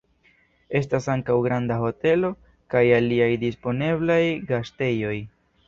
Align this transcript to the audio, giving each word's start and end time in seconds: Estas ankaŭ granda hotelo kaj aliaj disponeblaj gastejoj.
Estas 0.79 1.07
ankaŭ 1.15 1.35
granda 1.47 1.77
hotelo 1.83 2.33
kaj 2.75 2.83
aliaj 3.01 3.29
disponeblaj 3.47 4.19
gastejoj. 4.53 5.17